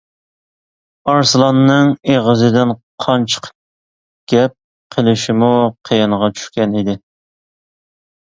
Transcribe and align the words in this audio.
ئارسلاننىڭ 1.11 1.89
ئېغىزىدىن 2.13 2.71
قان 3.05 3.27
چىقىپ 3.33 3.53
گەپ 4.33 4.55
قىلىشىمۇ 4.95 5.51
قىيىنغا 5.91 6.31
چۈشكەنىدى. 6.39 6.97